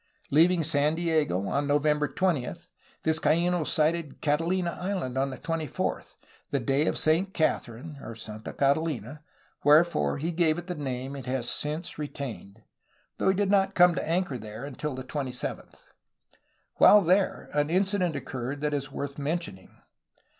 [0.31, 2.55] Leaving San Diego on November 20,
[3.03, 6.15] Vizcaino sighted Catahna Island on the 24th,
[6.49, 9.21] the day of Saint Catherine (Santa Catahna),
[9.63, 12.63] wherefore he gave it the name it has since retained,
[13.19, 15.75] though he did not come to anchor there until the 27th.
[16.77, 19.69] While there, ar* incident occurred that is worth mentioning.